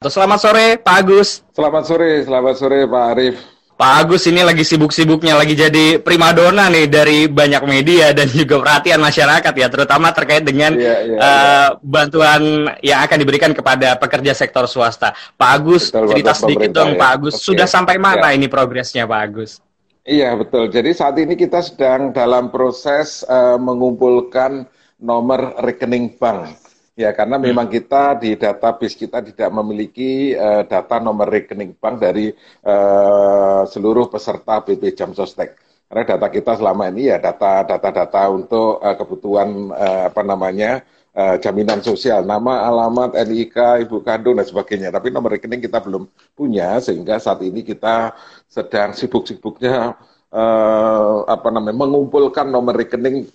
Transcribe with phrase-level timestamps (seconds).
[0.00, 1.44] Selamat sore Pak Agus.
[1.52, 3.36] Selamat sore, selamat sore Pak Arif.
[3.76, 8.96] Pak Agus ini lagi sibuk-sibuknya lagi jadi primadona nih dari banyak media dan juga perhatian
[8.96, 11.66] masyarakat ya, terutama terkait dengan yeah, yeah, uh, yeah.
[11.84, 15.12] bantuan yang akan diberikan kepada pekerja sektor swasta.
[15.36, 17.00] Pak Agus, betul, cerita sedikit dong ya.
[17.04, 17.44] Pak Agus, okay.
[17.52, 18.40] sudah sampai mana yeah.
[18.40, 19.60] ini progresnya Pak Agus?
[20.08, 20.72] Iya betul.
[20.72, 24.64] Jadi saat ini kita sedang dalam proses uh, mengumpulkan
[24.96, 27.44] nomor rekening bank Ya, karena hmm.
[27.46, 32.34] memang kita di database kita tidak memiliki uh, data nomor rekening bank dari
[32.66, 35.54] uh, seluruh peserta BP Jam Sostek.
[35.90, 40.82] Karena data kita selama ini ya data-data-data untuk uh, kebutuhan uh, apa namanya
[41.14, 44.94] uh, jaminan sosial, nama, alamat, NIK, ibu kandung dan sebagainya.
[44.94, 48.14] Tapi nomor rekening kita belum punya sehingga saat ini kita
[48.46, 49.98] sedang sibuk-sibuknya
[50.30, 53.26] uh, apa namanya mengumpulkan nomor rekening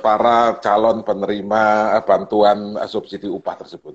[0.00, 3.94] para calon penerima eh, bantuan eh, subsidi upah tersebut.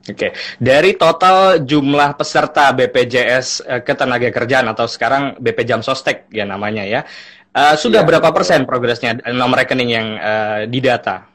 [0.00, 7.04] Oke, dari total jumlah peserta BPJS Ketenagakerjaan atau sekarang BP Jam Sostek ya namanya ya,
[7.52, 11.28] uh, sudah ya, berapa persen progresnya nomor rekening yang uh, didata?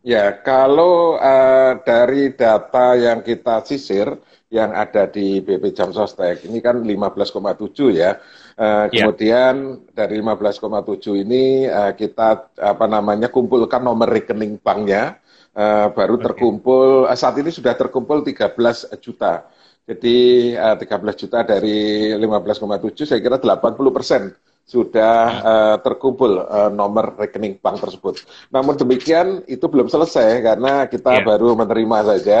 [0.00, 4.08] Ya, kalau uh, dari data yang kita sisir
[4.52, 8.18] yang ada di BP Jam Sostek ini kan 15,7 ya.
[8.52, 15.16] Uh, kemudian dari 15,7 ini uh, kita apa namanya kumpulkan nomor rekening banknya
[15.56, 16.24] uh, baru okay.
[16.28, 18.52] terkumpul uh, saat ini sudah terkumpul 13
[19.00, 19.48] juta.
[19.82, 24.22] Jadi uh, 13 juta dari 15,7 saya kira 80 persen
[24.62, 28.22] sudah uh, terkumpul uh, nomor rekening bank tersebut.
[28.54, 31.26] Namun demikian itu belum selesai karena kita yeah.
[31.26, 32.40] baru menerima saja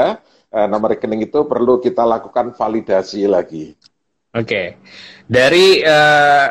[0.54, 3.74] uh, nomor rekening itu perlu kita lakukan validasi lagi.
[4.32, 4.66] Oke, okay.
[5.28, 6.48] dari uh,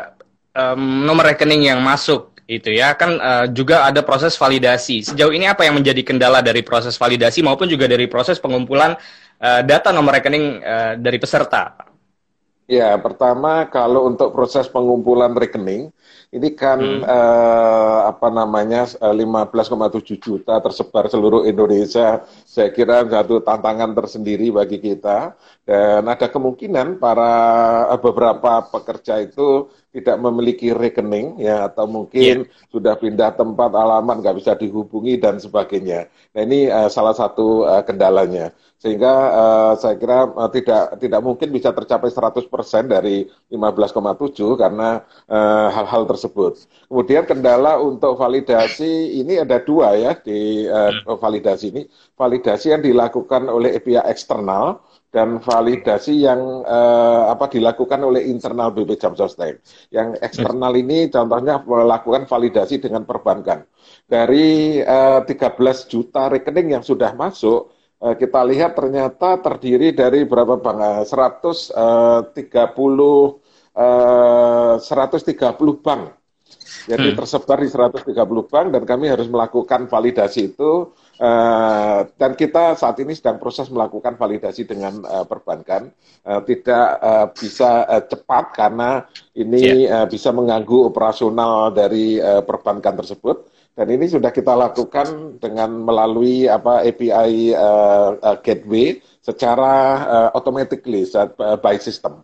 [0.54, 5.02] um, nomor rekening yang masuk itu ya kan uh, juga ada proses validasi.
[5.02, 8.94] Sejauh ini apa yang menjadi kendala dari proses validasi maupun juga dari proses pengumpulan
[9.42, 11.91] uh, data nomor rekening uh, dari peserta?
[12.72, 15.92] Ya, pertama kalau untuk proses pengumpulan rekening
[16.32, 17.04] ini kan hmm.
[17.04, 22.24] uh, apa namanya 15,7 juta tersebar seluruh Indonesia.
[22.48, 25.36] Saya kira satu tantangan tersendiri bagi kita
[25.68, 27.32] dan ada kemungkinan para
[27.92, 32.68] uh, beberapa pekerja itu tidak memiliki rekening ya atau mungkin yeah.
[32.72, 36.08] sudah pindah tempat alamat nggak bisa dihubungi dan sebagainya.
[36.32, 41.54] Nah ini uh, salah satu uh, kendalanya sehingga uh, saya kira uh, tidak tidak mungkin
[41.54, 42.48] bisa tercapai 100%
[42.90, 45.06] dari 15,7 karena
[45.70, 46.66] hal-hal uh, tersebut.
[46.90, 51.82] Kemudian kendala untuk validasi ini ada dua ya di uh, validasi ini
[52.16, 54.82] validasi yang dilakukan oleh pihak eksternal
[55.12, 59.60] dan validasi yang uh, apa dilakukan oleh internal BP Jam Sostek.
[59.92, 63.68] Yang eksternal ini contohnya melakukan validasi dengan perbankan.
[64.08, 67.68] Dari uh, eh, 13 juta rekening yang sudah masuk,
[68.00, 71.04] uh, kita lihat ternyata terdiri dari berapa bank?
[71.04, 72.32] 130
[73.76, 76.02] uh, 130 bank.
[76.88, 77.16] Jadi hmm.
[77.20, 78.16] tersebar di 130
[78.48, 80.88] bank dan kami harus melakukan validasi itu
[81.20, 85.92] Uh, dan kita saat ini sedang proses melakukan validasi dengan uh, perbankan,
[86.24, 89.04] uh, tidak uh, bisa uh, cepat karena
[89.36, 90.02] ini yeah.
[90.02, 93.44] uh, bisa mengganggu operasional dari uh, perbankan tersebut.
[93.72, 99.74] Dan ini sudah kita lakukan dengan melalui apa API uh, uh, gateway secara
[100.04, 101.08] uh, automatically
[101.64, 102.20] by system.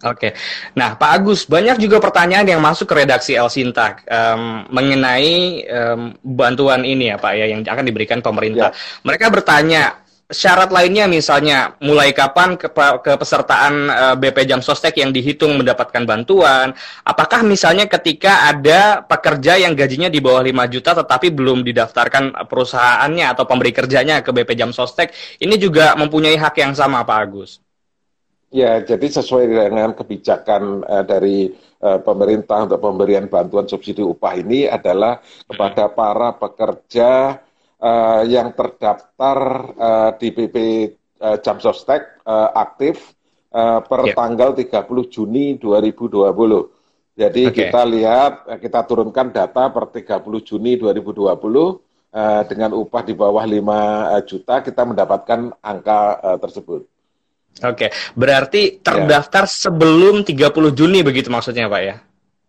[0.00, 0.32] Oke,
[0.72, 6.16] nah Pak Agus banyak juga pertanyaan yang masuk ke redaksi El Sinta um, mengenai um,
[6.24, 8.72] bantuan ini ya Pak ya yang akan diberikan pemerintah.
[8.72, 8.76] Ya.
[9.04, 10.00] Mereka bertanya
[10.30, 12.70] syarat lainnya misalnya mulai kapan ke
[13.04, 16.72] kepesertaan uh, BP Jam Sostek yang dihitung mendapatkan bantuan?
[17.04, 23.26] Apakah misalnya ketika ada pekerja yang gajinya di bawah 5 juta tetapi belum didaftarkan perusahaannya
[23.36, 25.12] atau pemberi kerjanya ke BP Jam Sostek
[25.42, 27.60] ini juga mempunyai hak yang sama Pak Agus?
[28.50, 31.54] Ya, jadi sesuai dengan kebijakan uh, dari
[31.86, 37.38] uh, pemerintah untuk pemberian bantuan subsidi upah ini adalah kepada para pekerja
[37.78, 39.38] uh, yang terdaftar
[39.78, 40.56] uh, di PP
[41.22, 43.14] uh, Jamsostek uh, aktif
[43.54, 44.18] uh, per yeah.
[44.18, 47.14] tanggal 30 Juni 2020.
[47.14, 47.54] Jadi okay.
[47.54, 54.26] kita lihat, kita turunkan data per 30 Juni 2020 uh, dengan upah di bawah 5
[54.26, 56.82] juta, kita mendapatkan angka uh, tersebut.
[57.60, 59.52] Oke, berarti terdaftar ya.
[59.52, 61.96] sebelum 30 Juni begitu maksudnya Pak ya?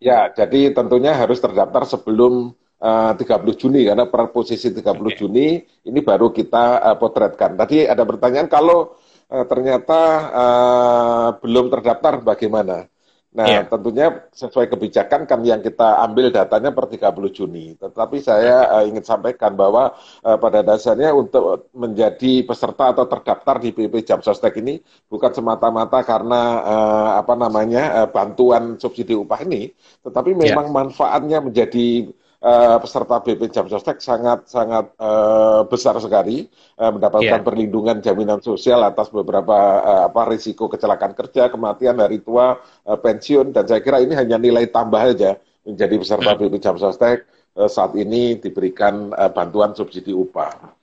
[0.01, 5.13] Ya, jadi tentunya harus terdaftar sebelum uh, 30 Juni karena per posisi 30 okay.
[5.19, 5.47] Juni
[5.85, 7.53] ini baru kita uh, potretkan.
[7.53, 8.97] Tadi ada pertanyaan kalau
[9.29, 9.99] uh, ternyata
[10.33, 12.89] uh, belum terdaftar bagaimana?
[13.31, 13.63] Nah, yeah.
[13.63, 17.79] tentunya sesuai kebijakan kan yang kita ambil datanya per 30 Juni.
[17.79, 19.95] Tetapi saya uh, ingin sampaikan bahwa
[20.27, 26.03] uh, pada dasarnya untuk menjadi peserta atau terdaftar di BP Jam Sostek ini bukan semata-mata
[26.03, 29.71] karena uh, apa namanya uh, bantuan subsidi upah ini,
[30.03, 30.51] tetapi ya.
[30.51, 30.75] memang yeah.
[30.75, 32.11] manfaatnya menjadi
[32.41, 36.49] uh, peserta BP Jam Sostek sangat sangat uh, besar sekali
[36.81, 37.45] uh, mendapatkan yeah.
[37.45, 43.53] perlindungan jaminan sosial atas beberapa uh, apa risiko kecelakaan kerja, kematian hari tua, uh, pensiun
[43.53, 46.37] dan saya kira ini hanya nilai tambah saja menjadi peserta mm.
[46.41, 50.80] BP Jam Sostek uh, saat ini diberikan uh, bantuan subsidi upah.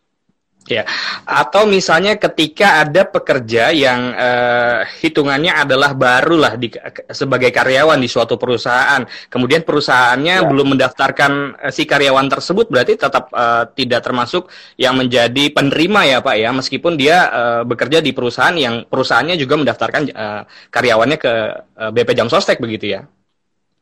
[0.69, 0.85] Ya,
[1.25, 6.69] atau misalnya ketika ada pekerja yang uh, hitungannya adalah barulah di,
[7.09, 9.01] sebagai karyawan di suatu perusahaan,
[9.33, 10.47] kemudian perusahaannya ya.
[10.47, 16.19] belum mendaftarkan uh, si karyawan tersebut, berarti tetap uh, tidak termasuk yang menjadi penerima ya
[16.21, 21.33] Pak ya, meskipun dia uh, bekerja di perusahaan yang perusahaannya juga mendaftarkan uh, karyawannya ke
[21.81, 23.09] uh, BP Jam Sostek begitu ya?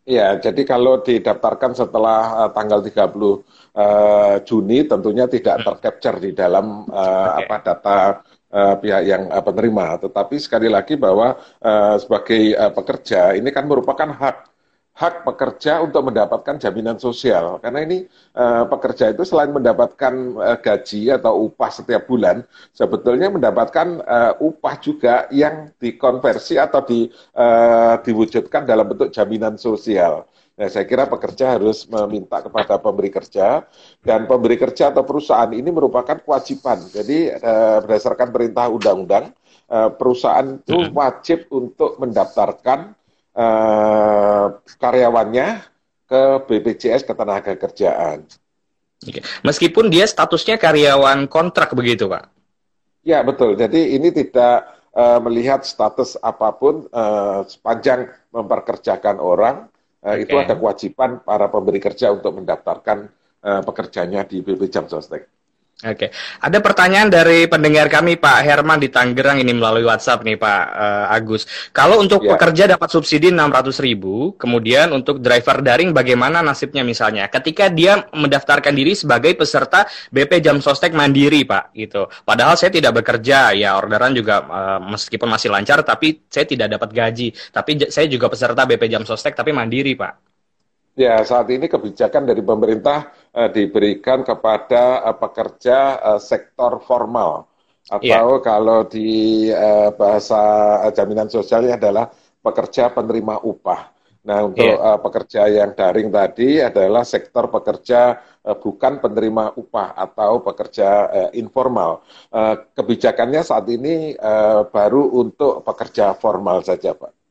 [0.06, 5.66] Iya, jadi kalau didaftarkan setelah uh, tanggal 30 uh, Juni tentunya tidak hmm.
[5.66, 7.42] tercapture di dalam uh, okay.
[7.42, 7.98] apa data
[8.54, 9.98] uh, pihak yang uh, penerima.
[10.06, 14.55] Tetapi sekali lagi bahwa uh, sebagai uh, pekerja ini kan merupakan hak
[14.96, 17.60] hak pekerja untuk mendapatkan jaminan sosial.
[17.60, 22.40] Karena ini uh, pekerja itu selain mendapatkan uh, gaji atau upah setiap bulan,
[22.72, 30.24] sebetulnya mendapatkan uh, upah juga yang dikonversi atau di, uh, diwujudkan dalam bentuk jaminan sosial.
[30.56, 33.68] Nah, saya kira pekerja harus meminta kepada pemberi kerja
[34.00, 36.80] dan pemberi kerja atau perusahaan ini merupakan kewajiban.
[36.88, 39.36] Jadi eh, berdasarkan perintah undang-undang,
[39.68, 40.96] eh, perusahaan itu hmm.
[40.96, 42.96] wajib untuk mendaftarkan
[43.36, 44.46] eh,
[44.80, 45.48] karyawannya
[46.06, 48.24] ke BPJS ketenaga kerjaan.
[49.04, 49.20] Oke.
[49.44, 52.32] Meskipun dia statusnya karyawan kontrak begitu, Pak?
[53.04, 53.54] Ya betul.
[53.54, 54.66] Jadi ini tidak
[54.96, 59.68] uh, melihat status apa pun uh, sepanjang memperkerjakan orang
[60.00, 60.22] okay.
[60.22, 63.10] Eh, itu ada kewajiban para pemberi kerja untuk mendaftarkan
[63.42, 65.26] uh, pekerjanya di BP Jam Sostek.
[65.84, 66.08] Oke,
[66.40, 71.12] ada pertanyaan dari pendengar kami Pak Herman di Tangerang ini melalui WhatsApp nih Pak uh,
[71.12, 71.44] Agus.
[71.68, 72.32] Kalau untuk ya.
[72.32, 77.28] pekerja dapat subsidi 600 ribu, kemudian untuk driver daring bagaimana nasibnya misalnya?
[77.28, 82.08] Ketika dia mendaftarkan diri sebagai peserta BP Jam Sostek Mandiri Pak, gitu.
[82.24, 86.88] Padahal saya tidak bekerja, ya orderan juga uh, meskipun masih lancar, tapi saya tidak dapat
[86.88, 87.36] gaji.
[87.52, 90.36] Tapi saya juga peserta BP Jam Sostek tapi Mandiri Pak.
[90.96, 97.44] Ya, saat ini kebijakan dari pemerintah uh, diberikan kepada uh, pekerja uh, sektor formal
[97.86, 98.42] atau yeah.
[98.42, 100.42] kalau di uh, bahasa
[100.90, 102.10] jaminan sosialnya adalah
[102.42, 103.94] pekerja penerima upah.
[104.26, 104.82] Nah, untuk yeah.
[104.82, 111.30] uh, pekerja yang daring tadi adalah sektor pekerja uh, bukan penerima upah atau pekerja uh,
[111.38, 112.02] informal.
[112.34, 117.25] Uh, kebijakannya saat ini uh, baru untuk pekerja formal saja, Pak.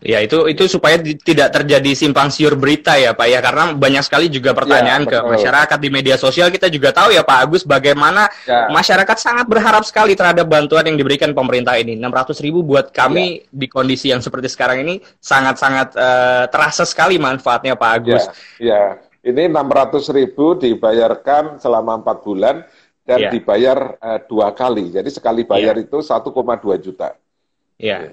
[0.00, 4.32] Ya itu itu supaya tidak terjadi simpang siur berita ya Pak ya karena banyak sekali
[4.32, 8.24] juga pertanyaan ya, ke masyarakat di media sosial kita juga tahu ya Pak Agus bagaimana
[8.48, 8.72] ya.
[8.72, 13.52] masyarakat sangat berharap sekali terhadap bantuan yang diberikan pemerintah ini 600 ribu buat kami ya.
[13.52, 18.24] di kondisi yang seperti sekarang ini sangat-sangat uh, terasa sekali manfaatnya Pak Agus.
[18.56, 19.28] Ya, ya.
[19.28, 22.64] ini 600 ribu dibayarkan selama empat bulan
[23.04, 23.30] dan ya.
[23.36, 25.84] dibayar uh, dua kali jadi sekali bayar ya.
[25.84, 26.32] itu 1,2
[26.80, 27.12] juta.
[27.80, 28.12] Ya.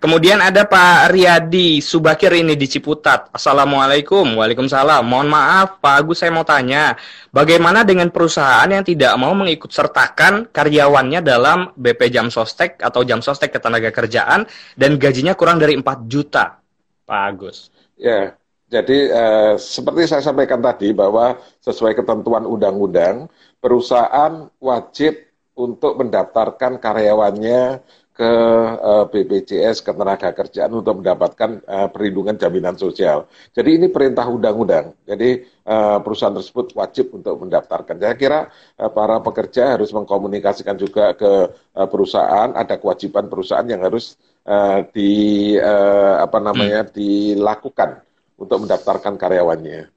[0.00, 3.28] kemudian ada Pak Riyadi Subakir ini di Ciputat.
[3.30, 5.04] Assalamualaikum, Waalaikumsalam.
[5.04, 6.96] Mohon maaf, Pak Agus saya mau tanya,
[7.28, 13.20] bagaimana dengan perusahaan yang tidak mau mengikut sertakan karyawannya dalam BP Jam Sostek atau Jam
[13.20, 14.48] Sostek Ketenaga Kerjaan
[14.80, 16.56] dan gajinya kurang dari 4 juta,
[17.04, 17.68] Pak Agus?
[18.00, 18.32] Ya,
[18.72, 23.28] jadi eh, seperti saya sampaikan tadi bahwa sesuai ketentuan undang-undang,
[23.60, 27.82] perusahaan wajib untuk mendaftarkan karyawannya
[28.18, 33.30] ke uh, eh, BPJS ketenaga kerjaan untuk mendapatkan uh, perlindungan jaminan sosial.
[33.54, 34.90] Jadi ini perintah undang-undang.
[35.06, 37.94] Jadi uh, perusahaan tersebut wajib untuk mendaftarkan.
[38.02, 42.50] Saya kira uh, para pekerja harus mengkomunikasikan juga ke uh, perusahaan.
[42.58, 44.18] Ada kewajiban perusahaan yang harus
[44.50, 46.90] uh, di uh, apa namanya hmm.
[46.90, 48.02] dilakukan
[48.34, 49.94] untuk mendaftarkan karyawannya.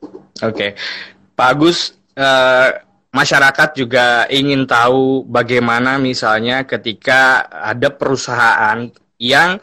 [0.00, 0.70] Oke, okay.
[1.36, 1.92] Pak Agus.
[2.16, 9.58] Uh masyarakat juga ingin tahu bagaimana misalnya ketika ada perusahaan yang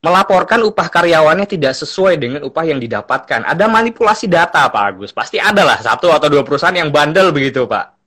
[0.00, 3.44] melaporkan upah karyawannya tidak sesuai dengan upah yang didapatkan.
[3.44, 5.12] Ada manipulasi data, Pak Agus.
[5.12, 8.00] Pasti ada lah satu atau dua perusahaan yang bandel begitu, Pak.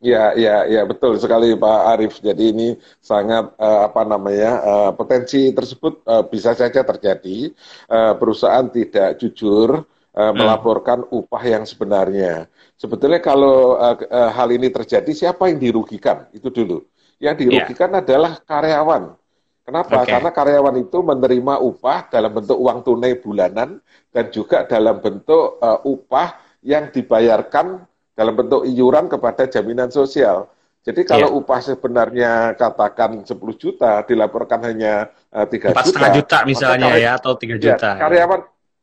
[0.00, 2.24] Ya, ya, ya, betul sekali Pak Arief.
[2.24, 2.68] Jadi ini
[3.04, 7.52] sangat uh, apa namanya uh, potensi tersebut uh, bisa saja terjadi.
[7.84, 12.46] Uh, perusahaan tidak jujur uh, melaporkan upah yang sebenarnya.
[12.74, 16.26] Sebetulnya kalau uh, uh, hal ini terjadi, siapa yang dirugikan?
[16.34, 16.82] Itu dulu.
[17.20, 18.00] Yang dirugikan yeah.
[18.00, 19.02] adalah karyawan.
[19.60, 20.02] Kenapa?
[20.02, 20.10] Okay.
[20.16, 23.78] Karena karyawan itu menerima upah dalam bentuk uang tunai bulanan
[24.10, 27.86] dan juga dalam bentuk uh, upah yang dibayarkan
[28.16, 30.50] dalam bentuk iuran kepada jaminan sosial.
[30.80, 31.38] Jadi kalau yeah.
[31.44, 36.08] upah sebenarnya katakan 10 juta dilaporkan hanya uh, 3 4 juta.
[36.08, 37.88] juta misalnya ya atau 3 juta.
[37.94, 38.40] Ya, karyawan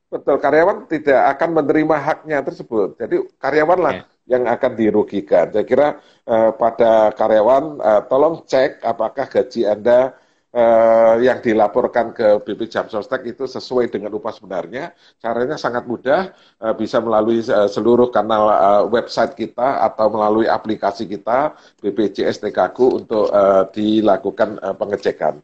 [0.07, 2.95] betul karyawan tidak akan menerima haknya tersebut.
[2.95, 5.49] Jadi karyawanlah yeah yang akan dirugikan.
[5.49, 5.87] Saya kira
[6.27, 10.13] uh, pada karyawan uh, tolong cek apakah gaji Anda
[10.51, 14.91] uh, yang dilaporkan ke BP Jam Sostek itu sesuai dengan upah sebenarnya.
[15.23, 21.07] Caranya sangat mudah, uh, bisa melalui uh, seluruh kanal uh, website kita atau melalui aplikasi
[21.07, 25.39] kita BPJS TKku untuk uh, dilakukan uh, pengecekan.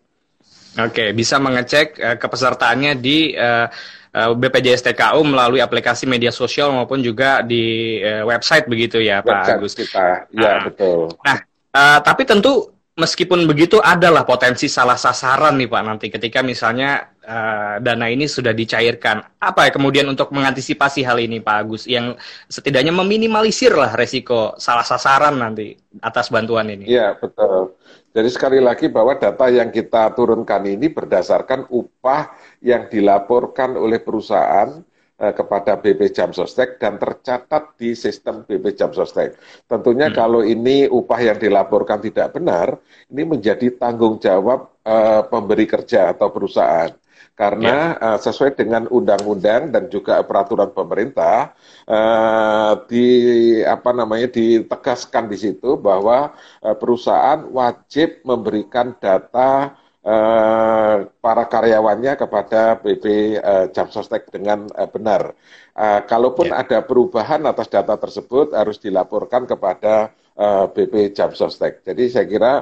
[0.74, 7.01] Oke, bisa mengecek uh, kepesertaannya di uh, Eh, BPJS TKU melalui aplikasi media sosial maupun
[7.01, 9.74] juga di uh, website begitu ya Pak Agus.
[9.74, 11.10] Kita, ya uh, betul.
[11.25, 11.38] Nah,
[11.74, 17.82] uh, tapi tentu meskipun begitu adalah potensi salah sasaran nih Pak nanti ketika misalnya uh,
[17.82, 19.41] dana ini sudah dicairkan.
[19.41, 22.13] Apa ya kemudian untuk mengantisipasi hal ini Pak Agus yang
[22.46, 25.74] setidaknya meminimalisir lah resiko salah sasaran nanti
[26.05, 26.86] atas bantuan ini.
[26.86, 27.74] Iya betul.
[28.13, 32.29] Jadi sekali lagi bahwa data yang kita turunkan ini berdasarkan upah
[32.62, 34.70] yang dilaporkan oleh perusahaan
[35.17, 39.34] eh, kepada BP Jam Sostek dan tercatat di sistem BP Jam Sostek.
[39.65, 40.15] Tentunya hmm.
[40.15, 42.77] kalau ini upah yang dilaporkan tidak benar,
[43.10, 46.93] ini menjadi tanggung jawab eh, pemberi kerja atau perusahaan
[47.34, 48.13] karena ya.
[48.13, 51.58] uh, sesuai dengan undang-undang dan juga peraturan pemerintah
[51.90, 53.06] uh, di
[53.66, 59.74] apa namanya ditegaskan di situ bahwa uh, perusahaan wajib memberikan data
[60.06, 65.34] uh, para karyawannya kepada BP uh, Jamsostek dengan uh, benar.
[65.74, 66.62] Uh, kalaupun ya.
[66.62, 71.82] ada perubahan atas data tersebut harus dilaporkan kepada uh, BP Jamsostek.
[71.82, 72.54] Jadi saya kira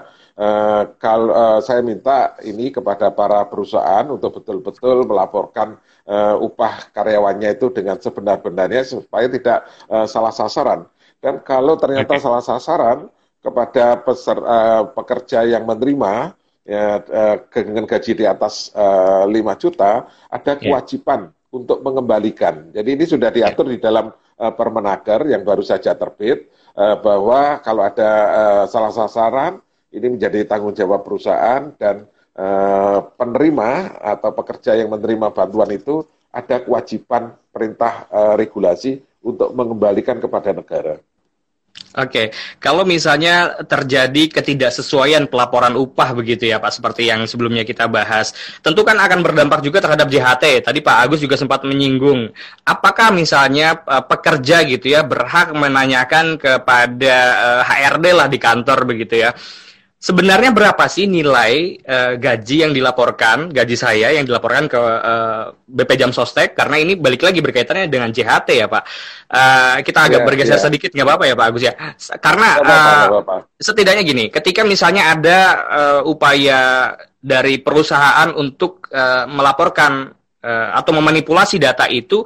[0.42, 5.78] Uh, kalau uh, saya minta ini kepada para perusahaan untuk betul-betul melaporkan
[6.10, 10.90] uh, upah karyawannya itu dengan sebenar-benarnya supaya tidak uh, salah sasaran.
[11.22, 12.26] Dan kalau ternyata okay.
[12.26, 16.34] salah sasaran kepada peser, uh, pekerja yang menerima
[16.66, 20.62] ya, uh, dengan gaji di atas uh, 5 juta, ada ya.
[20.62, 21.54] kewajiban yeah.
[21.54, 22.74] untuk mengembalikan.
[22.74, 23.74] Jadi ini sudah diatur yeah.
[23.74, 24.10] di dalam
[24.42, 30.48] uh, Permenaker yang baru saja terbit uh, bahwa kalau ada uh, salah sasaran ini menjadi
[30.48, 38.08] tanggung jawab perusahaan dan uh, penerima atau pekerja yang menerima bantuan itu ada kewajiban perintah
[38.08, 40.96] uh, regulasi untuk mengembalikan kepada negara.
[41.92, 42.32] Oke,
[42.64, 48.32] kalau misalnya terjadi ketidaksesuaian pelaporan upah begitu ya Pak, seperti yang sebelumnya kita bahas,
[48.64, 50.68] tentu kan akan berdampak juga terhadap JHT.
[50.68, 52.32] Tadi Pak Agus juga sempat menyinggung,
[52.64, 57.16] apakah misalnya uh, pekerja gitu ya berhak menanyakan kepada
[57.68, 59.36] HRD lah di kantor begitu ya,
[60.02, 65.44] sebenarnya berapa sih nilai uh, gaji yang dilaporkan, gaji saya yang dilaporkan ke uh, eh,
[65.70, 66.58] BP Jam Sostek?
[66.58, 68.84] Karena ini balik lagi berkaitannya dengan JHT ya Pak.
[69.30, 70.66] Uh, kita agak yeah, bergeser yeah.
[70.66, 71.74] sedikit nggak apa-apa ya Pak Agus ya.
[72.18, 75.40] Karena gak apa -apa, uh, gak apa setidaknya gini, ketika misalnya ada
[75.70, 76.92] uh, upaya
[77.22, 80.10] dari perusahaan untuk uh, melaporkan
[80.42, 82.26] uh, atau memanipulasi data itu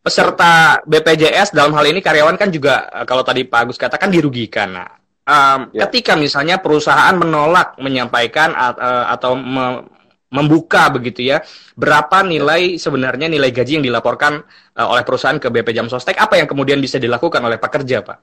[0.00, 4.72] peserta BPJS dalam hal ini karyawan kan juga kalau tadi Pak Agus katakan dirugikan.
[4.72, 4.99] Nah,
[5.30, 5.86] um, ya.
[5.86, 9.86] ketika misalnya perusahaan menolak menyampaikan uh, atau me
[10.30, 11.42] membuka begitu ya
[11.74, 14.38] berapa nilai sebenarnya nilai gaji yang dilaporkan
[14.78, 18.18] uh, oleh perusahaan ke BP Jam Sostek apa yang kemudian bisa dilakukan oleh pekerja Pak?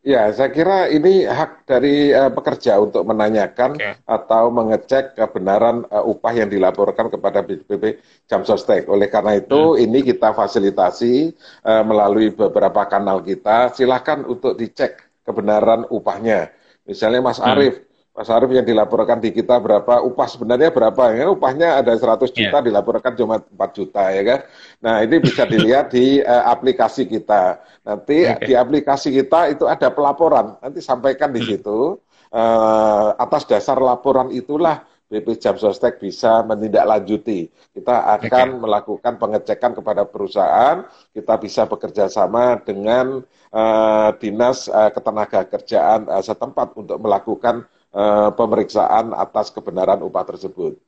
[0.00, 4.00] Ya, saya kira ini hak dari uh, pekerja untuk menanyakan okay.
[4.08, 8.88] atau mengecek kebenaran uh, upah yang dilaporkan kepada BP Jam Sostek.
[8.88, 9.84] Oleh karena itu, hmm.
[9.84, 11.36] ini kita fasilitasi
[11.68, 13.76] uh, melalui beberapa kanal kita.
[13.76, 16.52] Silakan untuk dicek kebenaran upahnya.
[16.84, 17.50] Misalnya Mas hmm.
[17.50, 17.74] Arief,
[18.10, 21.14] Mas Arief yang dilaporkan di kita berapa, upah sebenarnya berapa?
[21.14, 22.64] Ya, upahnya ada 100 juta, yeah.
[22.64, 24.40] dilaporkan cuma 4 juta, ya kan?
[24.82, 27.62] Nah, ini bisa dilihat di uh, aplikasi kita.
[27.86, 28.50] Nanti okay.
[28.50, 31.48] di aplikasi kita itu ada pelaporan, nanti sampaikan di hmm.
[31.48, 31.96] situ.
[32.30, 37.50] Uh, atas dasar laporan itulah BP Jam Sostek bisa menindaklanjuti.
[37.74, 38.62] Kita akan okay.
[38.62, 43.18] melakukan pengecekan kepada perusahaan, kita bisa bekerja sama dengan
[43.50, 50.78] uh, dinas uh, ketenaga kerjaan uh, setempat untuk melakukan uh, pemeriksaan atas kebenaran upah tersebut.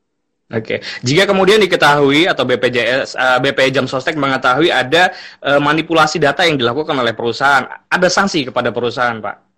[0.53, 0.79] Oke, okay.
[1.03, 5.11] jika kemudian diketahui atau BPJS uh, BP Jam Sostek mengetahui ada
[5.43, 9.52] uh, manipulasi data yang dilakukan oleh perusahaan, ada sanksi kepada perusahaan, Pak?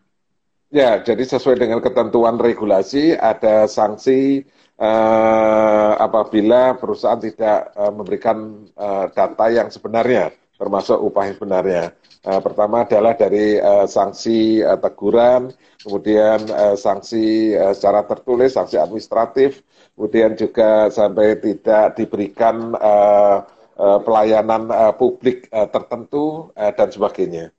[0.74, 4.42] Ya, jadi sesuai dengan ketentuan regulasi ada sanksi
[4.74, 11.84] uh, apabila perusahaan tidak uh, memberikan uh, data yang sebenarnya termasuk upah yang sebenarnya.
[12.26, 18.74] Uh, pertama adalah dari uh, sanksi uh, teguran, kemudian uh, sanksi uh, secara tertulis, sanksi
[18.74, 19.62] administratif,
[19.94, 23.46] kemudian juga sampai tidak diberikan uh,
[23.78, 27.53] uh, pelayanan uh, publik uh, tertentu uh, dan sebagainya.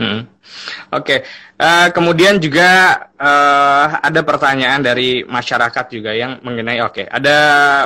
[0.00, 0.24] Hmm.
[0.92, 1.18] Oke, okay.
[1.62, 6.82] uh, kemudian juga uh, ada pertanyaan dari masyarakat juga yang mengenai.
[6.82, 7.06] Oke, okay.
[7.06, 7.36] ada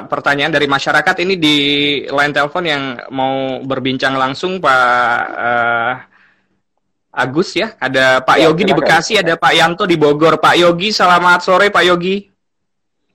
[0.06, 1.56] pertanyaan dari masyarakat ini di
[2.08, 2.82] line telepon yang
[3.12, 5.92] mau berbincang langsung Pak uh,
[7.16, 7.76] Agus ya.
[7.76, 8.70] Ada Pak ya, Yogi silakan.
[8.70, 10.40] di Bekasi, ada Pak Yanto di Bogor.
[10.40, 12.16] Pak Yogi, selamat sore Pak Yogi.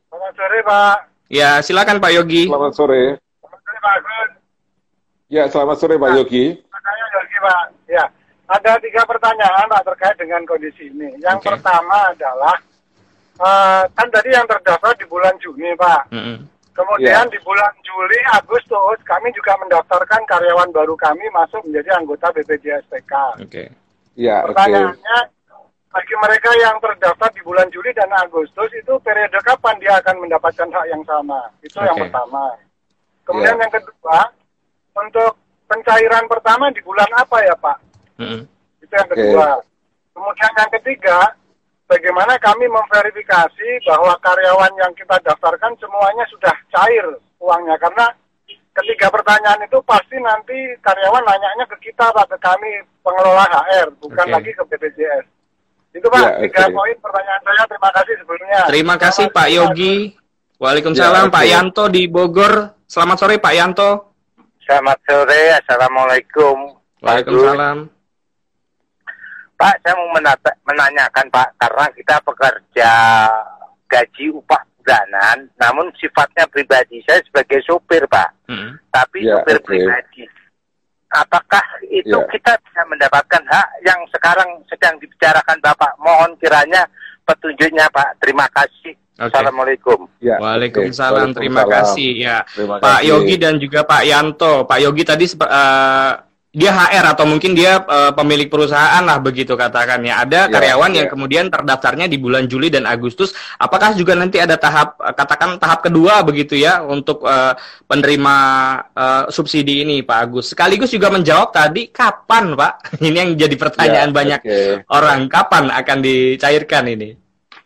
[0.10, 0.96] Selamat sore Pak.
[1.32, 2.44] Ya, silakan Pak Yogi.
[2.52, 3.04] Selamat sore.
[3.18, 4.30] Selamat sore Pak Agus.
[5.32, 6.46] Ya, selamat sore Pak Yogi.
[6.46, 6.66] Saya Yogi.
[6.66, 6.71] Ya.
[8.52, 11.16] Ada tiga pertanyaan Pak terkait dengan kondisi ini.
[11.24, 11.50] Yang okay.
[11.56, 12.56] pertama adalah
[13.40, 16.12] uh, kan tadi yang terdaftar di bulan Juni Pak.
[16.12, 16.38] Mm -hmm.
[16.72, 17.32] Kemudian yeah.
[17.32, 23.04] di bulan Juli, Agustus kami juga mendaftarkan karyawan baru kami masuk menjadi anggota BPJS Oke.
[23.44, 23.68] Okay.
[24.16, 25.92] Yeah, Pertanyaannya okay.
[25.92, 30.68] bagi mereka yang terdaftar di bulan Juli dan Agustus itu periode kapan dia akan mendapatkan
[30.72, 31.52] hak yang sama?
[31.60, 31.92] Itu okay.
[31.92, 32.56] yang pertama.
[33.28, 33.64] Kemudian yeah.
[33.68, 34.20] yang kedua,
[34.96, 35.32] untuk
[35.68, 37.91] pencairan pertama di bulan apa ya Pak?
[38.22, 38.42] Hmm.
[38.82, 39.50] Itu yang kedua.
[39.58, 39.70] Okay.
[40.12, 41.18] Kemudian yang ketiga,
[41.90, 47.06] bagaimana kami memverifikasi bahwa karyawan yang kita daftarkan semuanya sudah cair
[47.42, 48.06] uangnya karena
[48.72, 52.72] ketiga pertanyaan itu pasti nanti karyawan nanyanya ke kita Pak ke kami
[53.04, 54.34] pengelola HR bukan okay.
[54.38, 55.26] lagi ke BPJS.
[55.92, 56.76] Itu Pak ya, tiga okay.
[56.76, 57.64] poin pertanyaan saya.
[57.68, 58.62] Terima kasih sebelumnya.
[58.72, 59.96] Terima kasih Pak Yogi.
[60.62, 61.36] Waalaikumsalam ya, okay.
[61.36, 62.54] Pak Yanto di Bogor.
[62.86, 63.92] Selamat sore Pak Yanto.
[64.64, 65.58] Selamat sore.
[65.58, 66.78] Assalamualaikum.
[67.02, 68.01] Waalaikumsalam.
[69.62, 72.94] Pak, saya mau menata, menanyakan Pak, karena kita pekerja
[73.86, 78.90] gaji upah bulanan, namun sifatnya pribadi saya sebagai sopir Pak, hmm.
[78.90, 79.66] tapi ya, sopir okay.
[79.70, 80.24] pribadi.
[81.14, 81.62] Apakah
[81.94, 82.26] itu ya.
[82.34, 85.94] kita bisa mendapatkan hak yang sekarang sedang dibicarakan Bapak?
[86.02, 86.88] Mohon kiranya
[87.28, 88.18] petunjuknya Pak.
[88.24, 88.96] Terima kasih.
[88.96, 89.28] Okay.
[89.28, 90.08] Assalamualaikum.
[90.24, 91.36] Ya, Waalaikumsalam.
[91.38, 93.10] Terima kasih ya Terima Pak kasih.
[93.12, 94.66] Yogi dan juga Pak Yanto.
[94.66, 100.12] Pak Yogi tadi uh, dia HR atau mungkin dia uh, pemilik perusahaan lah begitu katakannya.
[100.12, 100.96] Ada ya, karyawan ya.
[101.00, 103.32] yang kemudian terdaftarnya di bulan Juli dan Agustus.
[103.56, 107.56] Apakah juga nanti ada tahap uh, katakan tahap kedua begitu ya untuk uh,
[107.88, 108.36] penerima
[108.92, 110.52] uh, subsidi ini Pak Agus.
[110.52, 112.74] Sekaligus juga menjawab tadi kapan Pak?
[113.08, 114.84] Ini yang jadi pertanyaan ya, banyak okay.
[114.92, 117.10] orang kapan akan dicairkan ini.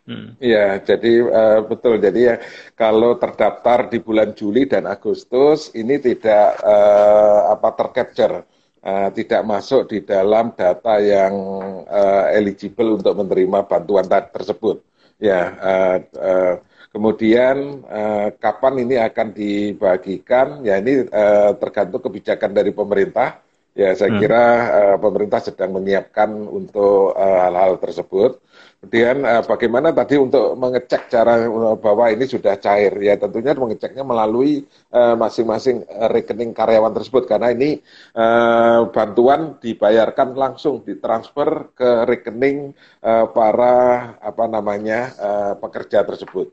[0.06, 0.38] Hmm.
[0.38, 1.98] Iya, jadi uh, betul.
[1.98, 2.38] Jadi ya
[2.78, 8.46] kalau terdaftar di bulan Juli dan Agustus ini tidak uh, apa tercapture
[8.86, 11.34] uh, tidak masuk di dalam data yang
[11.82, 14.78] uh, eligible untuk menerima bantuan tersebut.
[15.18, 16.54] Ya, uh, uh,
[16.94, 20.62] kemudian uh, kapan ini akan dibagikan?
[20.62, 23.42] Ya ini uh, tergantung kebijakan dari pemerintah.
[23.76, 24.20] Ya, saya hmm.
[24.24, 28.40] kira uh, pemerintah sedang menyiapkan untuk hal-hal uh, tersebut.
[28.76, 32.92] Kemudian uh, bagaimana tadi untuk mengecek cara uh, bahwa ini sudah cair?
[33.00, 37.80] Ya tentunya mengeceknya melalui uh, masing-masing uh, rekening karyawan tersebut karena ini
[38.14, 46.52] uh, bantuan dibayarkan langsung ditransfer ke rekening uh, para apa namanya uh, pekerja tersebut.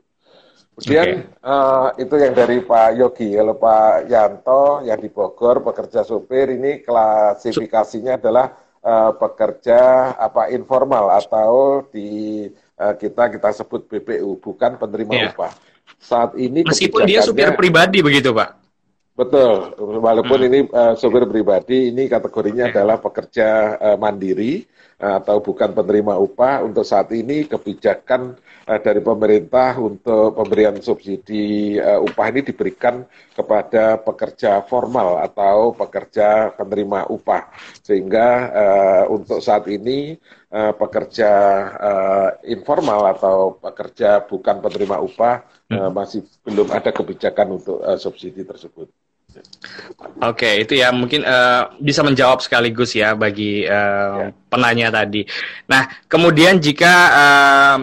[0.74, 1.46] Kemudian okay.
[1.46, 6.82] uh, itu yang dari Pak Yogi, kalau Pak Yanto yang di Bogor pekerja supir ini
[6.82, 12.46] klasifikasinya adalah uh, pekerja apa informal atau di
[12.78, 15.30] uh, kita kita sebut BPU bukan penerima yeah.
[15.32, 15.52] upah.
[15.98, 18.63] Saat ini meskipun dia supir pribadi begitu pak.
[19.14, 20.48] Betul, walaupun hmm.
[20.50, 22.74] ini uh, supir pribadi ini kategorinya okay.
[22.74, 24.66] adalah pekerja uh, mandiri
[24.98, 26.66] uh, atau bukan penerima upah.
[26.66, 28.34] Untuk saat ini kebijakan
[28.66, 33.06] uh, dari pemerintah untuk pemberian subsidi uh, upah ini diberikan
[33.38, 37.54] kepada pekerja formal atau pekerja penerima upah
[37.86, 40.18] sehingga uh, untuk saat ini
[40.50, 41.30] uh, pekerja
[41.78, 48.42] uh, informal atau pekerja bukan penerima upah uh, masih belum ada kebijakan untuk uh, subsidi
[48.42, 49.03] tersebut.
[49.34, 54.34] Oke, okay, itu ya mungkin uh, bisa menjawab sekaligus ya bagi uh, ya.
[54.46, 55.26] penanya tadi.
[55.66, 57.76] Nah, kemudian jika uh,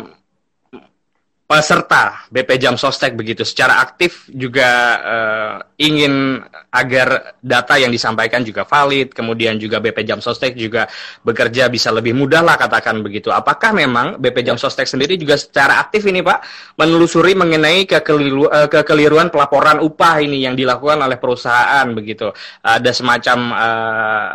[1.52, 4.70] peserta BP Jam Sostek begitu secara aktif juga
[5.04, 6.40] uh, ingin
[6.72, 10.88] agar data yang disampaikan juga valid, kemudian juga BP Jam Sostek juga
[11.28, 13.36] bekerja bisa lebih mudah lah katakan begitu.
[13.36, 16.40] Apakah memang BP Jam Sostek sendiri juga secara aktif ini Pak
[16.80, 22.32] menelusuri mengenai kekeliru, uh, kekeliruan pelaporan upah ini yang dilakukan oleh perusahaan begitu.
[22.64, 24.30] Ada semacam uh,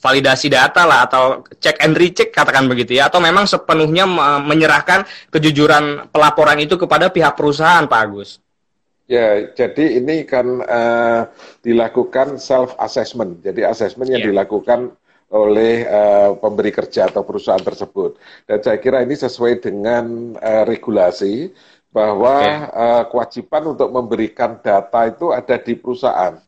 [0.00, 4.08] validasi data lah atau cek and recheck katakan begitu ya atau memang sepenuhnya
[4.40, 8.40] menyerahkan kejujuran pelaporan itu kepada pihak perusahaan Pak Agus?
[9.10, 11.26] Ya, jadi ini kan uh,
[11.66, 13.42] dilakukan self assessment.
[13.42, 14.30] Jadi assessment yang yeah.
[14.30, 14.94] dilakukan
[15.34, 18.18] oleh uh, pemberi kerja atau perusahaan tersebut.
[18.46, 21.50] Dan saya kira ini sesuai dengan uh, regulasi
[21.90, 22.70] bahwa okay.
[22.70, 26.38] uh, kewajiban untuk memberikan data itu ada di perusahaan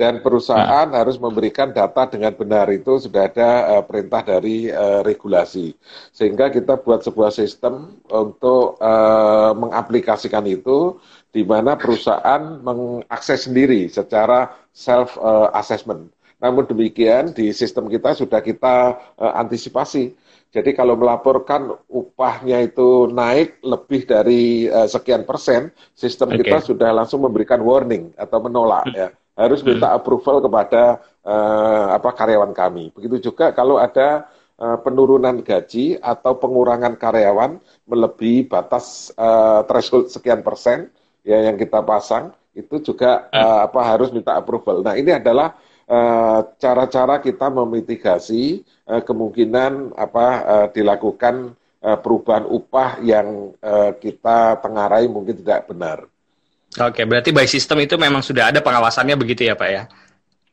[0.00, 0.96] dan perusahaan hmm.
[0.96, 5.76] harus memberikan data dengan benar itu sudah ada uh, perintah dari uh, regulasi
[6.08, 10.96] sehingga kita buat sebuah sistem untuk uh, mengaplikasikan itu
[11.36, 16.08] di mana perusahaan mengakses sendiri secara self uh, assessment.
[16.40, 20.16] Namun demikian di sistem kita sudah kita uh, antisipasi.
[20.50, 26.42] Jadi kalau melaporkan upahnya itu naik lebih dari uh, sekian persen, sistem okay.
[26.42, 28.96] kita sudah langsung memberikan warning atau menolak hmm.
[28.96, 29.08] ya
[29.40, 29.96] harus minta hmm.
[29.96, 32.92] approval kepada uh, apa karyawan kami.
[32.92, 34.28] Begitu juga kalau ada
[34.60, 37.56] uh, penurunan gaji atau pengurangan karyawan
[37.88, 40.92] melebihi batas uh, threshold sekian persen
[41.24, 44.84] ya yang kita pasang itu juga uh, apa harus minta approval.
[44.84, 45.56] Nah, ini adalah
[46.60, 54.62] cara-cara uh, kita memitigasi uh, kemungkinan apa uh, dilakukan uh, perubahan upah yang uh, kita
[54.62, 56.06] tengarai mungkin tidak benar.
[56.78, 59.82] Oke, berarti by system itu memang sudah ada pengawasannya begitu ya Pak ya?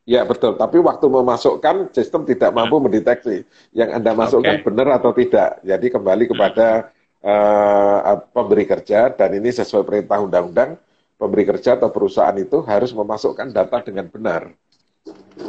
[0.08, 2.84] Ya betul, tapi waktu memasukkan sistem tidak mampu hmm.
[2.88, 3.44] mendeteksi
[3.76, 4.64] yang Anda masukkan okay.
[4.64, 5.60] benar atau tidak.
[5.60, 6.88] Jadi kembali kepada
[7.20, 10.80] uh, pemberi kerja dan ini sesuai perintah undang-undang,
[11.20, 14.48] pemberi kerja atau perusahaan itu harus memasukkan data dengan benar.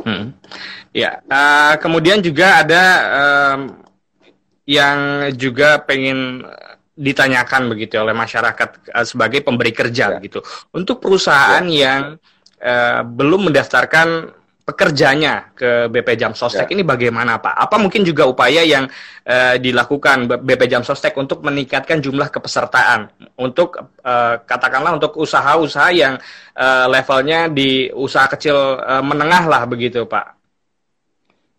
[0.03, 0.35] Hmm.
[0.91, 2.83] Ya, uh, kemudian juga ada
[3.15, 3.79] um,
[4.67, 6.43] yang juga pengen
[6.99, 10.19] ditanyakan begitu oleh masyarakat uh, sebagai pemberi kerja ya.
[10.19, 10.43] gitu.
[10.75, 11.79] Untuk perusahaan ya.
[11.79, 12.01] yang
[12.59, 14.35] uh, belum mendaftarkan
[14.69, 16.73] pekerjanya ke BP Jam Sostek ya.
[16.77, 17.57] ini bagaimana Pak?
[17.57, 18.85] Apa mungkin juga upaya yang
[19.25, 23.09] uh, dilakukan BP Jam Sostek untuk meningkatkan jumlah kepesertaan
[23.41, 26.21] untuk uh, katakanlah untuk usaha-usaha yang
[26.53, 30.38] uh, levelnya di usaha kecil uh, menengah lah begitu Pak?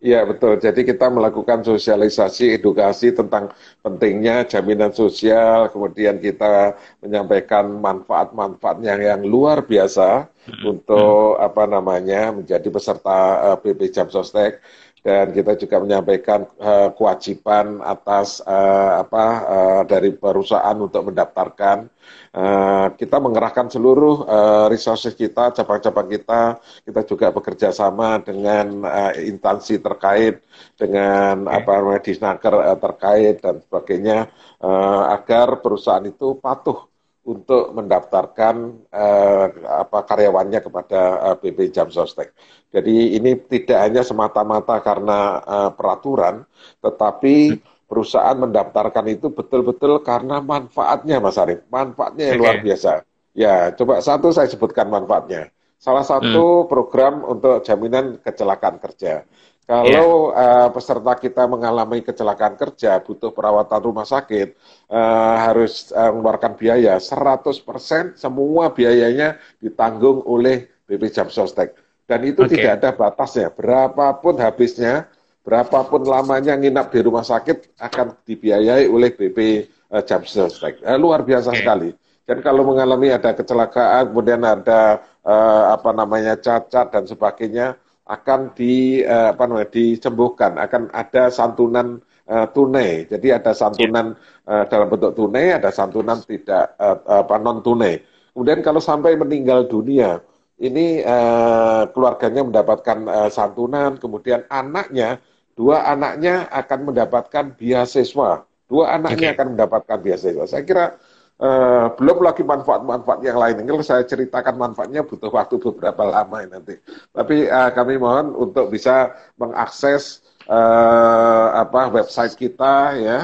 [0.01, 0.57] Iya betul.
[0.57, 3.53] Jadi kita melakukan sosialisasi, edukasi tentang
[3.85, 6.73] pentingnya jaminan sosial, kemudian kita
[7.05, 10.65] menyampaikan manfaat-manfaat yang yang luar biasa hmm.
[10.65, 14.65] untuk apa namanya menjadi peserta uh, eh, BP Jam Sostek
[15.01, 21.89] dan kita juga menyampaikan uh, kewajiban atas uh, apa uh, dari perusahaan untuk mendaftarkan.
[22.31, 26.59] Uh, kita mengerahkan seluruh uh, resources kita, cabang-cabang kita.
[26.85, 30.43] Kita juga bekerja sama dengan uh, instansi terkait,
[30.77, 31.57] dengan okay.
[31.63, 34.19] apa namanya disnaker uh, terkait dan sebagainya,
[34.63, 36.90] uh, agar perusahaan itu patuh
[37.21, 38.55] untuk mendaftarkan
[38.89, 39.47] uh,
[39.85, 42.33] apa karyawannya kepada eh, BP Jam Sostek.
[42.73, 46.49] Jadi ini tidak hanya semata-mata karena uh, peraturan,
[46.81, 51.67] tetapi perusahaan mendaftarkan itu betul-betul karena manfaatnya, Mas Arief.
[51.69, 53.05] Manfaatnya yang luar biasa.
[53.37, 55.53] Ya, coba satu saya sebutkan manfaatnya.
[55.81, 56.69] Salah satu hmm.
[56.69, 59.25] program untuk jaminan kecelakaan kerja.
[59.71, 60.67] Kalau yeah.
[60.67, 64.59] uh, peserta kita mengalami kecelakaan kerja, butuh perawatan rumah sakit,
[64.91, 71.79] uh, harus uh, mengeluarkan biaya 100% semua biayanya ditanggung oleh BP Jam Sostek.
[72.03, 72.59] Dan itu okay.
[72.59, 73.55] tidak ada batasnya.
[73.55, 75.07] Berapapun habisnya,
[75.47, 80.83] berapapun lamanya nginap di rumah sakit akan dibiayai oleh BP uh, Jam Sostek.
[80.83, 81.63] Uh, luar biasa okay.
[81.63, 81.91] sekali.
[82.27, 87.79] Dan kalau mengalami ada kecelakaan, kemudian ada uh, apa namanya cacat dan sebagainya,
[88.11, 93.07] akan di uh, apa namanya disembuhkan, akan ada santunan uh, tunai.
[93.07, 94.19] Jadi ada santunan
[94.51, 98.03] uh, dalam bentuk tunai, ada santunan tidak uh, apa non tunai.
[98.35, 100.19] Kemudian kalau sampai meninggal dunia,
[100.59, 105.23] ini uh, keluarganya mendapatkan uh, santunan, kemudian anaknya,
[105.55, 109.37] dua anaknya akan mendapatkan beasiswa, dua anaknya okay.
[109.39, 110.45] akan mendapatkan beasiswa.
[110.51, 110.99] Saya kira
[111.41, 113.65] Uh, belum lagi manfaat-manfaat yang lain.
[113.65, 116.77] Kalau saya ceritakan manfaatnya butuh waktu beberapa lama nanti.
[117.17, 123.19] Tapi uh, kami mohon untuk bisa mengakses uh, apa website kita ya,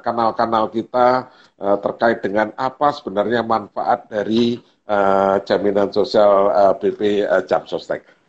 [0.00, 1.28] kanal-kanal uh, kita
[1.60, 4.56] uh, terkait dengan apa sebenarnya manfaat dari
[4.88, 8.19] uh, jaminan sosial uh, BP uh, Jamsostek.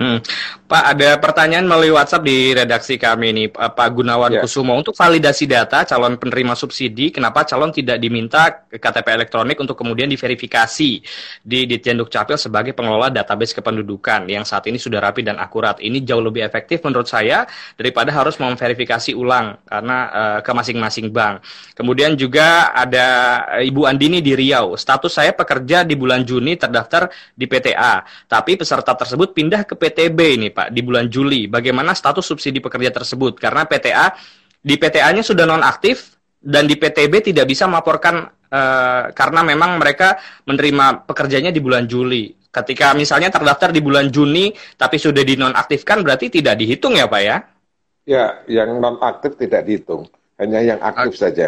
[0.00, 0.16] Hmm.
[0.64, 4.40] Pak, ada pertanyaan melalui WhatsApp di redaksi kami ini, Pak Gunawan yeah.
[4.40, 4.72] Kusumo.
[4.72, 10.90] Untuk validasi data calon penerima subsidi, kenapa calon tidak diminta KTP elektronik untuk kemudian diverifikasi
[11.44, 15.76] di Ditjen Dukcapil sebagai pengelola database kependudukan yang saat ini sudah rapi dan akurat?
[15.82, 17.44] Ini jauh lebih efektif menurut saya
[17.76, 21.44] daripada harus memverifikasi ulang karena uh, ke masing-masing bank.
[21.76, 23.06] Kemudian juga ada
[23.58, 24.78] uh, Ibu Andini di Riau.
[24.78, 29.89] Status saya pekerja di bulan Juni terdaftar di PTA, tapi peserta tersebut pindah ke PTA
[29.90, 31.50] PTB ini Pak di bulan Juli.
[31.50, 33.34] Bagaimana status subsidi pekerja tersebut?
[33.42, 34.14] Karena PTA
[34.62, 41.04] di PTA-nya sudah nonaktif dan di PTB tidak bisa melaporkan uh, karena memang mereka menerima
[41.10, 42.30] pekerjanya di bulan Juli.
[42.50, 47.36] Ketika misalnya terdaftar di bulan Juni tapi sudah dinonaktifkan berarti tidak dihitung ya Pak ya?
[48.08, 50.08] Ya, yang nonaktif tidak dihitung,
[50.40, 51.20] hanya yang aktif okay.
[51.20, 51.46] saja.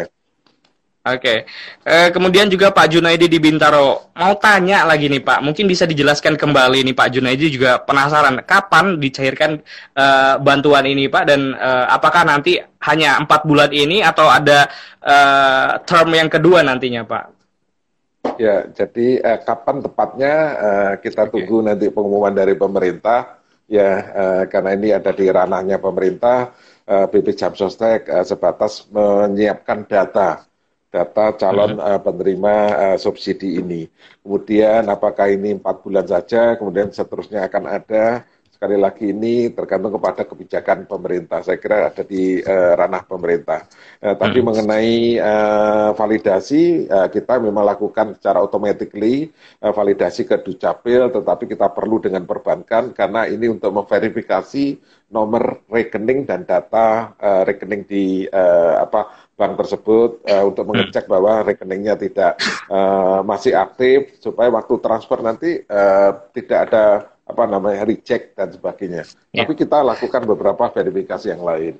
[1.03, 1.37] Oke, okay.
[1.83, 6.39] eh, kemudian juga Pak Junaidi di Bintaro mau tanya lagi nih Pak, mungkin bisa dijelaskan
[6.39, 9.59] kembali nih Pak Junaidi juga penasaran kapan dicairkan
[9.99, 12.55] eh, bantuan ini Pak dan eh, apakah nanti
[12.87, 14.71] hanya empat bulan ini atau ada
[15.03, 17.23] eh, term yang kedua nantinya Pak?
[18.39, 21.31] Ya, jadi eh, kapan tepatnya eh, kita okay.
[21.35, 26.55] tunggu nanti pengumuman dari pemerintah ya eh, karena ini ada di ranahnya pemerintah
[26.87, 30.52] eh, BP Jamsostek eh, sebatas menyiapkan data
[30.93, 32.55] data calon uh, penerima
[32.93, 33.89] uh, subsidi ini.
[34.21, 38.21] Kemudian apakah ini empat bulan saja, kemudian seterusnya akan ada.
[38.53, 41.43] Sekali lagi ini tergantung kepada kebijakan pemerintah.
[41.43, 43.67] Saya kira ada di uh, ranah pemerintah.
[43.99, 44.47] Uh, tapi hmm.
[44.47, 51.75] mengenai uh, validasi, uh, kita memang lakukan secara automatically uh, validasi ke Dukcapil, tetapi kita
[51.75, 54.79] perlu dengan perbankan karena ini untuk memverifikasi
[55.11, 61.41] nomor rekening dan data uh, rekening di uh, apa bank tersebut uh, untuk mengecek bahwa
[61.41, 62.37] rekeningnya tidak
[62.69, 66.85] uh, masih aktif supaya waktu transfer nanti uh, tidak ada
[67.23, 69.03] apa namanya reject dan sebagainya.
[69.33, 69.47] Yeah.
[69.47, 71.73] Tapi kita lakukan beberapa verifikasi yang lain.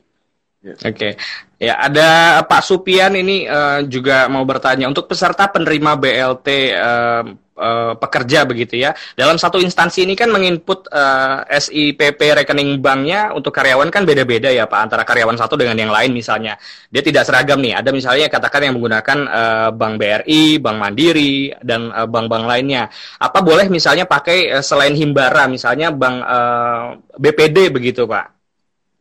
[0.64, 0.80] Yeah.
[0.80, 1.12] Oke, okay.
[1.60, 7.24] ya ada Pak Supian ini uh, juga mau bertanya untuk peserta penerima BLT uh,
[7.56, 8.98] uh, pekerja begitu ya.
[9.14, 14.50] Dalam satu instansi ini kan menginput uh, eh, SIPP rekening banknya untuk karyawan kan beda-beda
[14.50, 16.58] ya Pak antara karyawan satu dengan yang lain misalnya.
[16.90, 17.78] Dia tidak seragam nih.
[17.78, 22.84] Ada misalnya katakan yang menggunakan uh, Bank BRI, Bank Mandiri dan bank bank-bank lainnya.
[23.20, 26.84] Apa boleh misalnya pakai uh, selain Himbara misalnya Bank uh,
[27.20, 28.26] BPD begitu Pak?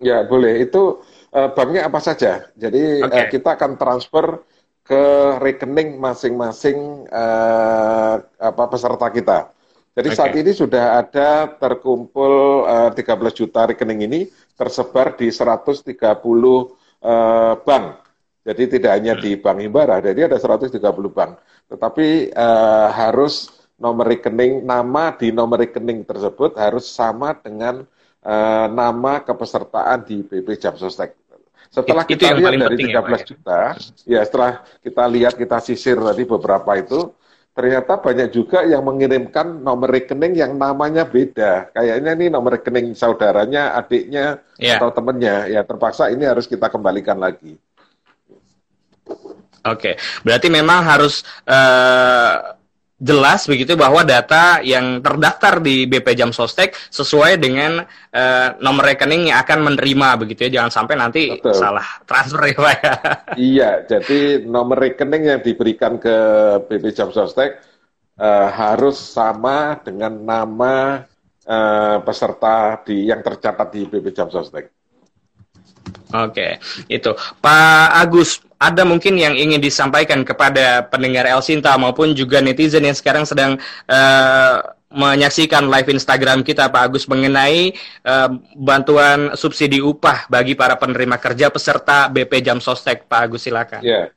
[0.02, 0.66] Ya, boleh.
[0.66, 2.50] Itu uh, banknya apa saja.
[2.58, 3.22] Jadi okay.
[3.22, 4.42] uh, kita akan transfer
[4.82, 5.02] ke
[5.38, 8.18] rekening masing-masing uh,
[8.52, 9.50] apa peserta kita.
[9.92, 10.16] Jadi okay.
[10.16, 14.20] saat ini sudah ada terkumpul uh, eh, 13 juta rekening ini
[14.56, 16.64] tersebar di 130 uh,
[17.04, 17.86] eh, bank.
[18.42, 20.82] Jadi tidak hanya di Bank Himbara, jadi ada 130
[21.14, 21.38] bank.
[21.70, 27.86] Tetapi uh, harus nomor rekening nama di nomor rekening tersebut harus sama dengan
[28.26, 31.22] uh, nama kepesertaan di BP Jamsostek.
[31.72, 33.60] Setelah itu kita lihat dari 13 ya, juta,
[34.04, 34.52] ya setelah
[34.84, 37.16] kita lihat kita sisir tadi beberapa itu,
[37.52, 41.68] ternyata banyak juga yang mengirimkan nomor rekening yang namanya beda.
[41.76, 44.80] Kayaknya ini nomor rekening saudaranya, adiknya, yeah.
[44.80, 45.52] atau temennya.
[45.52, 47.60] Ya terpaksa ini harus kita kembalikan lagi.
[49.62, 49.94] Oke, okay.
[50.26, 52.56] berarti memang harus uh,
[53.02, 57.82] jelas begitu bahwa data yang terdaftar di BP Jam Sostek sesuai dengan
[58.14, 61.58] uh, nomor rekening yang akan menerima begitu ya jangan sampai nanti Betul.
[61.58, 62.94] salah transfer ya Pak ya.
[63.34, 66.16] Iya, jadi nomor rekening yang diberikan ke
[66.70, 67.58] BP Jam Sostek
[68.22, 71.02] uh, harus sama dengan nama
[71.42, 74.81] uh, peserta di yang tercatat di BP Jam Sostek.
[76.12, 76.60] Oke,
[76.92, 82.86] itu Pak Agus ada mungkin yang ingin disampaikan kepada pendengar El Sinta maupun juga netizen
[82.86, 83.58] yang sekarang sedang
[83.90, 84.56] uh,
[84.92, 87.72] menyaksikan live Instagram kita Pak Agus mengenai
[88.04, 93.80] uh, bantuan subsidi upah bagi para penerima kerja peserta BP Jam Sostek Pak Agus silakan.
[93.82, 94.12] Ya.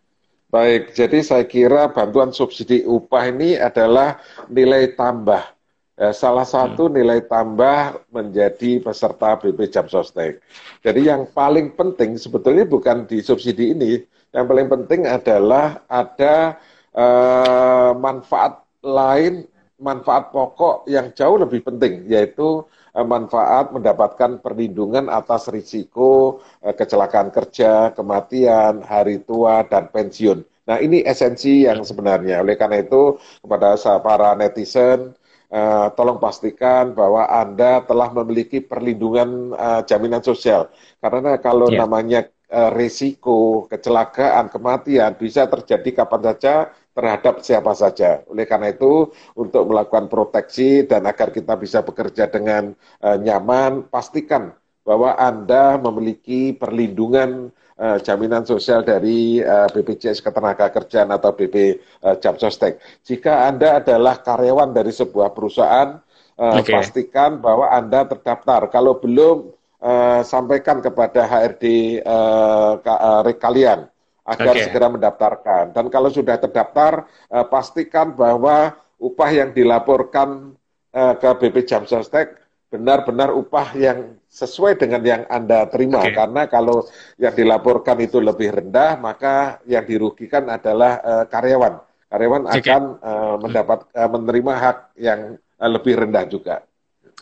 [0.54, 5.55] Baik, jadi saya kira bantuan subsidi upah ini adalah nilai tambah
[5.96, 6.94] salah satu hmm.
[7.00, 10.44] nilai tambah menjadi peserta BP Jam Sostek.
[10.84, 14.04] Jadi yang paling penting sebetulnya bukan di subsidi ini,
[14.36, 16.60] yang paling penting adalah ada
[16.92, 19.48] uh, manfaat lain,
[19.80, 27.32] manfaat pokok yang jauh lebih penting, yaitu uh, manfaat mendapatkan perlindungan atas risiko uh, kecelakaan
[27.32, 30.44] kerja, kematian, hari tua, dan pensiun.
[30.66, 32.44] Nah ini esensi yang sebenarnya.
[32.44, 39.82] Oleh karena itu kepada para netizen, Uh, tolong pastikan bahwa Anda telah memiliki perlindungan uh,
[39.86, 40.74] jaminan sosial.
[40.98, 41.86] Karena kalau yeah.
[41.86, 48.26] namanya uh, risiko kecelakaan, kematian bisa terjadi kapan saja terhadap siapa saja.
[48.26, 52.74] Oleh karena itu, untuk melakukan proteksi dan agar kita bisa bekerja dengan
[53.06, 54.50] uh, nyaman, pastikan
[54.82, 61.56] bahwa Anda memiliki perlindungan uh, jaminan sosial dari uh, BPJS Ketenagakerjaan atau BP
[62.04, 62.80] uh, eh, Jamsostek.
[63.04, 66.00] Jika Anda adalah karyawan dari sebuah perusahaan,
[66.40, 66.76] uh, okay.
[66.76, 68.72] pastikan bahwa Anda terdaftar.
[68.72, 69.52] Kalau belum,
[69.84, 73.88] uh, sampaikan kepada HRD uh, uh, kalian
[74.26, 74.66] agar okay.
[74.66, 75.76] segera mendaftarkan.
[75.76, 80.58] Dan kalau sudah terdaftar, uh, pastikan bahwa upah yang dilaporkan
[80.96, 86.04] uh, ke BP Jamsostek benar-benar upah yang sesuai dengan yang Anda terima.
[86.04, 86.18] Okay.
[86.18, 86.84] Karena kalau
[87.16, 91.80] yang dilaporkan itu lebih rendah, maka yang dirugikan adalah uh, karyawan.
[92.12, 92.60] Karyawan okay.
[92.62, 96.66] akan uh, mendapat uh, menerima hak yang uh, lebih rendah juga.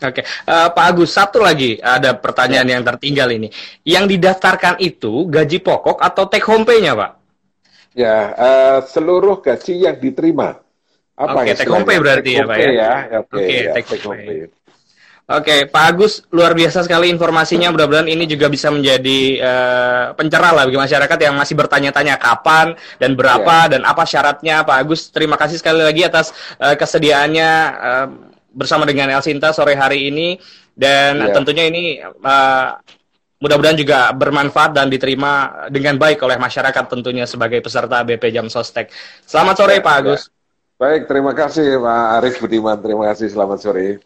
[0.02, 0.26] Oke, okay.
[0.50, 2.74] uh, Pak Agus, satu lagi ada pertanyaan ya.
[2.76, 3.48] yang tertinggal ini.
[3.86, 7.12] Yang didaftarkan itu gaji pokok atau take home pay-nya, Pak?
[7.94, 10.58] Ya, uh, seluruh gaji yang diterima.
[11.14, 12.72] Apa Oke, okay, take home pay berarti take ya, Pak ya?
[12.74, 12.94] ya.
[13.22, 14.38] Oke, okay, ya, take, take home pay.
[15.24, 17.72] Oke, Pak Agus, luar biasa sekali informasinya.
[17.72, 23.16] Mudah-mudahan ini juga bisa menjadi uh, pencerah lah bagi masyarakat yang masih bertanya-tanya kapan dan
[23.16, 23.72] berapa yeah.
[23.72, 24.68] dan apa syaratnya.
[24.68, 28.08] Pak Agus, terima kasih sekali lagi atas uh, kesediaannya uh,
[28.52, 30.36] bersama dengan Elsinta sore hari ini.
[30.76, 31.32] Dan yeah.
[31.32, 32.76] tentunya ini uh,
[33.40, 38.92] mudah-mudahan juga bermanfaat dan diterima dengan baik oleh masyarakat tentunya sebagai peserta BP Jam Sostek.
[39.24, 40.22] Selamat sore, yeah, Pak Agus.
[40.28, 40.32] Yeah.
[40.84, 42.76] Baik, terima kasih Pak Arif Budiman.
[42.84, 44.04] Terima kasih, selamat sore.